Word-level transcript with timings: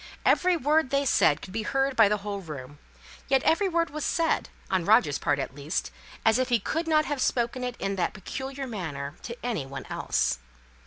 Every 0.25 0.57
word 0.57 0.89
they 0.89 1.05
said 1.05 1.43
could 1.43 1.53
be 1.53 1.61
heard 1.61 1.95
by 1.95 2.09
the 2.09 2.17
whole 2.25 2.41
room; 2.41 2.79
yet 3.27 3.43
every 3.43 3.69
word 3.69 3.91
was 3.91 4.03
said, 4.03 4.49
on 4.71 4.83
Roger's 4.83 5.19
part 5.19 5.37
at 5.37 5.53
least, 5.53 5.91
as 6.25 6.39
if 6.39 6.49
he 6.49 6.57
could 6.57 6.87
not 6.87 7.05
have 7.05 7.21
spoken 7.21 7.63
it 7.63 7.75
in 7.77 7.97
that 7.97 8.15
peculiar 8.15 8.65
manner 8.65 9.13
to 9.21 9.37
any 9.45 9.67
one 9.67 9.85
else. 9.91 10.39